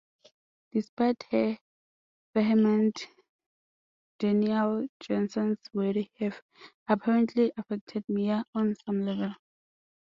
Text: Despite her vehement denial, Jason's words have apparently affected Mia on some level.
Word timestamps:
Despite 0.71 1.25
her 1.29 1.59
vehement 2.33 3.05
denial, 4.17 4.87
Jason's 4.99 5.59
words 5.75 6.07
have 6.17 6.41
apparently 6.89 7.51
affected 7.55 8.05
Mia 8.09 8.43
on 8.55 8.73
some 8.83 9.05
level. 9.05 9.35